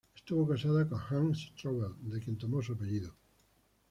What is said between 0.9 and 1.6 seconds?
Hans